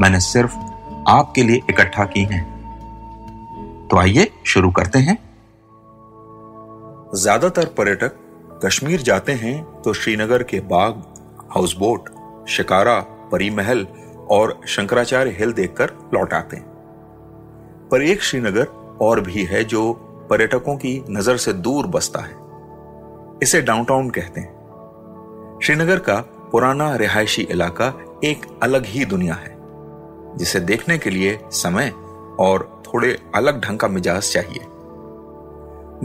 [0.00, 0.56] मैंने सिर्फ़
[1.08, 2.42] आपके लिए इकट्ठा की हैं।
[3.88, 5.16] तो आइए शुरू करते हैं।
[7.14, 8.16] ज़्यादातर पर्यटक
[8.64, 11.02] कश्मीर जाते हैं तो श्रीनगर के बाग
[11.54, 12.08] हाउस बोट
[12.48, 12.98] शिकारा
[13.32, 13.86] परी महल
[14.30, 16.64] और शंकराचार्य हिल देखकर लौट आते हैं।
[17.90, 18.66] पर एक श्रीनगर
[19.02, 19.92] और भी है जो
[20.30, 22.42] पर्यटकों की नज़र से दूर बसता है।
[23.42, 26.20] इसे डाउनटाउन कहते हैं। श्रीनगर का
[26.52, 27.92] पुराना रिहायशी इलाका
[28.24, 29.53] एक अलग ही दुनिया है।
[30.36, 31.90] जिसे देखने के लिए समय
[32.40, 34.66] और थोड़े अलग ढंग का मिजाज चाहिए।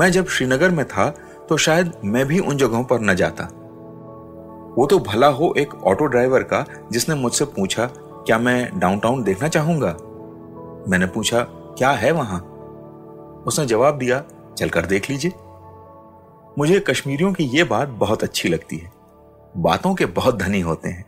[0.00, 1.08] मैं जब श्रीनगर में था
[1.48, 3.44] तो शायद मैं भी उन जगहों पर न जाता।
[4.78, 9.48] वो तो भला हो एक ऑटो ड्राइवर का, जिसने मुझसे पूछा, क्या मैं डाउनटाउन देखना
[9.48, 9.96] चाहूँगा?
[10.88, 11.40] मैंने पूछा,
[11.78, 12.40] क्या है वहाँ?
[13.46, 14.24] उसने जवाब दिया,
[14.58, 15.32] चलकर देख लीजिए।
[16.58, 18.92] मुझे कश्मीरियों की यह बात बहुत अच्छी लगती है।
[19.56, 21.04] बातों के बहुत धनी होते हैं।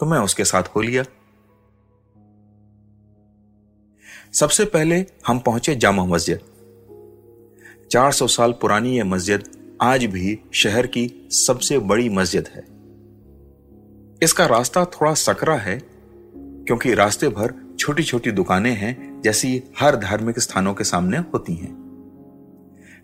[0.00, 1.02] तो मैं उसके साथ हो लिया।
[4.36, 6.40] सबसे पहले हम पहुँचे जामा मस्जिद।
[7.90, 9.44] 400 साल पुरानी यह मस्जिद
[9.82, 12.64] आज भी शहर की सबसे बड़ी मस्जिद है।
[14.22, 20.40] इसका रास्ता थोड़ा सकरा है, क्योंकि रास्ते भर छोटी छोटी दुकानें हैं, जैसी हर धार्मिक
[20.40, 21.72] स्थानों के सामने होती हैं।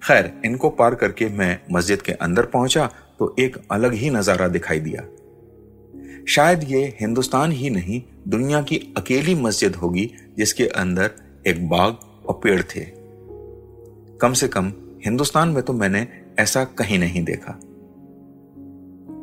[0.03, 2.87] खैर, इनको पार करके मैं मस्जिद के अंदर पहुँचा
[3.19, 5.09] तो एक अलग ही नज़ारा दिखाई दिया।
[6.29, 11.11] शायद ये हिंदुस्तान ही नहीं, दुनिया की अकेली मस्जिद होगी, जिसके अंदर
[11.47, 11.99] एक बाग
[12.29, 12.85] और पेड़ थे।
[14.21, 14.73] कम से कम
[15.05, 16.07] हिंदुस्तान में तो मैंने
[16.39, 17.53] ऐसा कहीं नहीं देखा।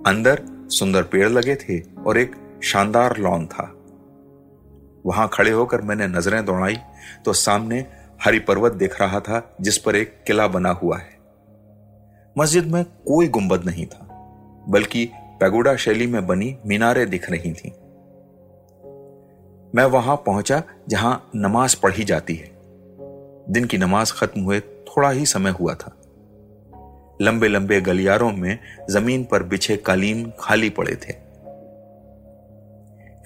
[0.07, 3.63] अंदर सुंदर पेड़ लगे थे और एक शानदार लॉन था।
[5.05, 6.77] वहाँ खड़े होकर मैंने नज़रें दौड़ाई
[7.25, 7.85] तो सामने
[8.23, 11.17] हरी पर्वत दिख रहा था जिस पर एक किला बना हुआ है।
[12.35, 14.07] मस्जिद में कोई गुंबद नहीं था,
[14.69, 17.71] बल्कि पैगोडा शैली में बनी मीनारें दिख रही थीं।
[19.75, 22.51] मैं वहाँ पहुँचा जहाँ नमाज़ पढ़ी जाती है।
[23.49, 25.95] दिन की नमाज़ खत्म हुए थोड़ा ही समय हुआ था।
[27.21, 28.59] लंबे लंबे गलियारों में
[28.89, 31.13] ज़मीन पर बिछे कालीन खाली पड़े थे।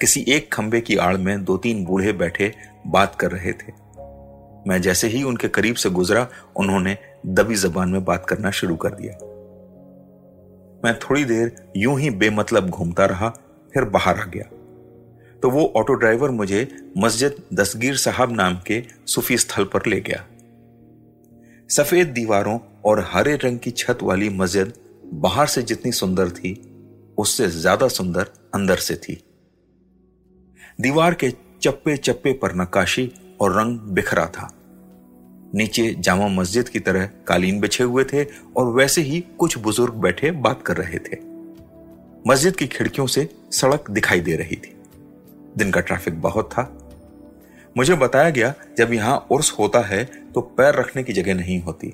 [0.00, 2.52] किसी एक खंबे की आड़ में दो तीन बूढ़े बैठे
[2.86, 3.72] बात कर रहे थे।
[4.66, 8.90] मैं जैसे ही उनके करीब से गुजरा, उन्होंने दबी जबान में बात करना शुरू कर
[8.90, 9.12] दिया।
[10.84, 13.28] मैं थोड़ी देर यूँ ही बेमतलब घूमता रहा,
[13.74, 14.53] फिर बाहर आ गया।
[15.44, 16.60] तो वो ऑटो ड्राइवर मुझे
[16.98, 20.24] मस्जिद दसगीर साहब नाम के सूफी स्थल पर ले गया।
[21.70, 24.72] सफ़ेद दीवारों और हरे रंग की छत वाली मस्जिद
[25.14, 26.52] बाहर से जितनी सुंदर थी,
[27.18, 29.20] उससे ज़्यादा सुंदर अंदर से थी।
[30.80, 31.30] दीवार के
[31.62, 34.50] चप्पे चप्पे पर नक्काशी और रंग बिखरा था।
[35.54, 38.24] नीचे जामा मस्जिद की तरह कालीन बिछे हुए थे
[38.56, 41.18] और वैसे ही कुछ बुज़ुर्ग बैठे बात कर रहे थे।
[42.28, 44.76] मस्जिद की खिड़कियों से सड़क दिखाई दे रही थी।
[45.56, 46.70] दिन का ट्रैफ़िक बहुत था।
[47.76, 51.92] मुझे बताया गया, जब यहाँ उर्स होता है तो पैर रखने की जगह नहीं होती।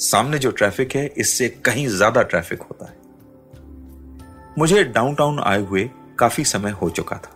[0.00, 2.94] सामने जो ट्रैफ़िक है, इससे कहीं ज़्यादा ट्रैफ़िक होता है।
[4.58, 5.88] मुझे डाउनटाउन आए हुए
[6.18, 7.32] काफ़ी समय हो चुका था।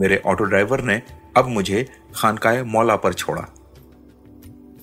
[0.00, 1.00] मेरे ऑटो ड्राइवर ने
[1.36, 3.46] अब मुझे खानकाए मौला पर छोड़ा।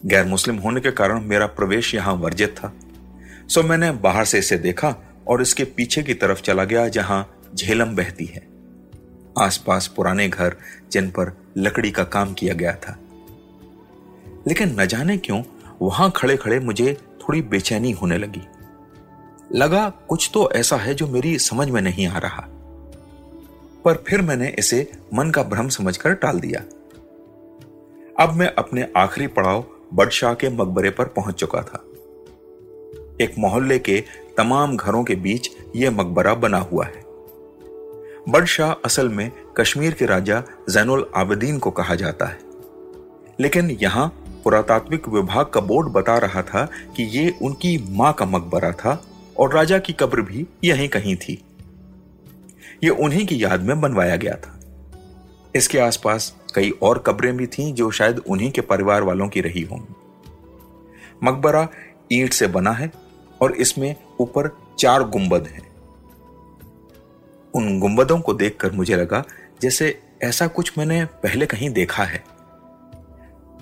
[0.05, 2.71] गैर मुस्लिम होने के कारण मेरा प्रवेश यहाँ वर्जित था।
[3.47, 4.95] सो मैंने बाहर से इसे देखा
[5.27, 8.47] और इसके पीछे की तरफ़ चला गया, जहाँ झेलम बहती है।
[9.39, 10.55] आसपास पुराने घर
[10.91, 12.99] जिन पर लकड़ी का काम किया गया था।
[14.47, 15.43] लेकिन न जाने क्यों,
[15.81, 18.41] वहाँ खड़े खड़े मुझे थोड़ी बेचैनी होने लगी।
[19.55, 22.47] लगा, कुछ तो ऐसा है जो मेरी समझ में नहीं आ रहा।
[23.85, 26.59] पर फिर मैंने इसे मन का भ्रम समझकर टाल दिया।
[28.23, 31.85] अब मैं अपने आखिरी पड़ाव बडशाह के मकबरे पर पहुँच चुका था।
[33.21, 34.03] एक मोहल्ले के
[34.37, 37.08] तमाम घरों के बीच यह मकबरा बना हुआ है।
[38.29, 42.39] बडशाह असल में कश्मीर के राजा जैनुल आबदीन को कहा जाता है।
[43.39, 44.07] लेकिन यहाँ
[44.43, 46.65] पुरातात्विक विभाग का बोर्ड बता रहा था
[46.97, 49.05] कि ये उनकी माँ का मकबरा था
[49.37, 51.43] और राजा की कब्र भी यहीं कहीं थी।
[52.83, 54.59] ये उन्हीं की याद में बनवाया गया था।
[55.55, 59.61] इसके आसपास कई और कब्रें भी थीं जो शायद उन्हीं के परिवार वालों की रही
[59.61, 59.95] होंगी।
[61.23, 61.67] मकबरा
[62.11, 62.91] ईंट से बना है
[63.41, 65.68] और इसमें ऊपर चार गुंबद हैं।
[67.55, 69.23] उन गुंबदों को देखकर मुझे लगा
[69.61, 72.23] जैसे ऐसा कुछ मैंने पहले कहीं देखा है।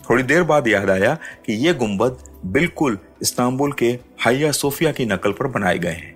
[0.10, 5.31] थोड़ी देर बाद याद आया कि ये गुंबद बिल्कुल इस्तांबुल के हाइया सोफिया की नकल
[5.31, 6.16] पर बनाए गए हैं।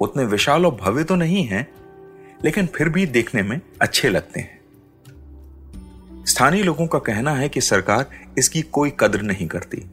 [0.00, 1.66] उतने विशाल और भव्य तो नहीं हैं,
[2.44, 4.60] लेकिन फिर भी देखने में अच्छे लगते हैं।
[6.26, 8.06] स्थानीय लोगों का कहना है कि सरकार
[8.38, 9.84] इसकी कोई कद्र नहीं करती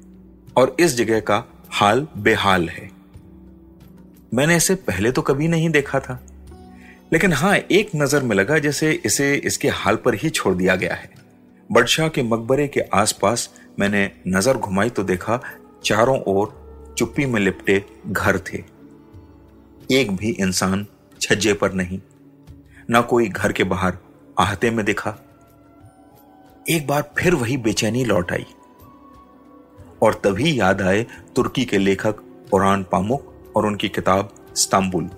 [0.58, 2.97] और इस जगह का हाल बेहाल है।
[4.32, 6.20] मैंने इसे पहले तो कभी नहीं देखा था।
[7.14, 10.94] लेकिन हाँ एक नज़र में लगा जैसे इसे इसके हाल पर ही छोड़ दिया गया
[10.94, 11.10] है।
[11.70, 15.40] बडशाह के मकबरे के आसपास मैंने नज़र घुमाई तो देखा
[15.86, 18.64] चारों ओर चुप्पी में लिपटे घर थे।
[19.92, 20.86] एक भी इंसान
[21.22, 22.00] छज्जे पर नहीं,
[22.90, 23.98] ना कोई घर के बाहर
[24.40, 25.18] आहते में दिखा।
[26.66, 28.46] एक बार फिर वही बेचैनी लौट आई।
[30.02, 32.20] और तभी याद आए तुर्की के लेखक
[32.52, 35.10] कुरान पामुक और उनकी किताब इस्तांबुल।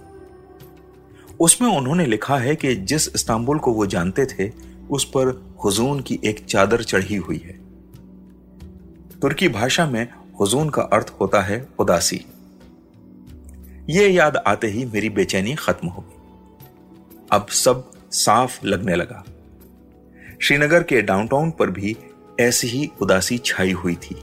[1.39, 4.51] उसमें उन्होंने लिखा है कि जिस इस्तांबुल को वो जानते थे,
[4.91, 7.59] उस पर हुजून की एक चादर चढ़ी हुई है।
[9.19, 10.07] तुर्की भाषा में
[10.39, 12.25] हुजून का अर्थ होता है उदासी।
[13.89, 16.15] ये याद आते ही मेरी बेचैनी खत्म हो गई।
[17.31, 19.25] अब सब साफ़ लगने लगा।
[20.41, 21.97] श्रीनगर के डाउनटाउन पर भी
[22.39, 24.15] ऐसी ही उदासी छाई हुई थी।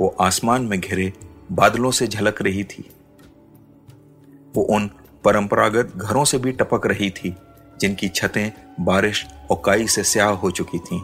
[0.00, 1.12] वो आसमान में घिरे
[1.52, 2.90] बादलों से झलक रही थी।
[4.56, 4.90] वो उन
[5.24, 7.34] परंपरागत घरों से भी टपक रही थी,
[7.80, 11.00] जिनकी छतें बारिश और काई से स्याह हो चुकी थीं,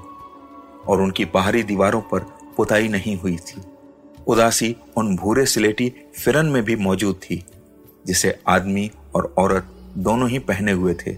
[0.89, 2.21] और उनकी बाहरी दीवारों पर
[2.57, 3.63] पुताई नहीं हुई थी।
[4.27, 7.45] उदासी उन भूरे सिलेटी फिरन में भी मौजूद थी,
[8.07, 9.69] जिसे आदमी और औरत
[9.99, 11.17] दोनों ही पहने हुए थे,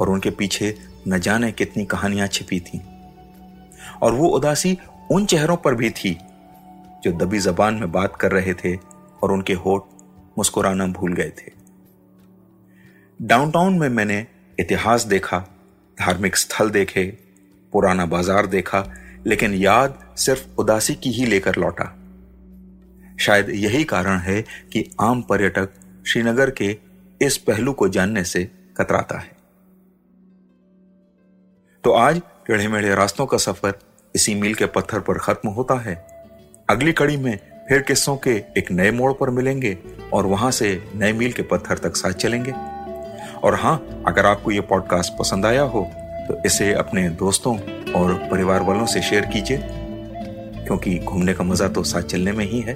[0.00, 0.78] और उनके पीछे
[1.08, 2.80] न जाने कितनी कहानियाँ छिपी थीं।
[4.02, 4.78] और वो उदासी
[5.10, 6.18] उन चेहरों पर भी थी
[7.06, 8.74] जो दबी जबान में बात कर रहे थे
[9.22, 9.82] और उनके होठ
[10.38, 11.50] मुस्कुराना भूल गए थे।
[13.20, 14.26] डाउनटाउन में मैंने
[14.58, 15.38] इतिहास देखा,
[15.98, 17.04] धार्मिक स्थल देखे,
[17.72, 18.84] पुराना बाज़ार देखा,
[19.26, 21.84] लेकिन याद सिर्फ़ उदासी की ही लेकर लौटा।
[23.20, 25.68] शायद यही कारण है कि आम पर्यटक
[26.06, 26.76] श्रीनगर के
[27.20, 28.44] इस पहलू को जानने से
[28.76, 29.36] कतराता है।
[31.84, 33.78] तो आज टेढ़े मेढ़े रास्तों का सफ़र
[34.14, 35.94] इसी मील के पत्थर पर खत्म होता है।
[36.68, 39.76] अगली कड़ी में फिर किस्सों के एक नए मोड़ पर मिलेंगे
[40.12, 42.52] और वहाँ से नए मील के पत्थर तक साथ चलेंगे।
[43.40, 43.76] और हाँ
[44.06, 45.82] अगर आपको ये पॉडकास्ट पसंद आया हो
[46.28, 47.56] तो इसे अपने दोस्तों
[47.92, 49.58] और परिवार वालों से शेयर कीजिए,
[50.66, 52.74] क्योंकि घूमने का मज़ा तो साथ चलने में ही है।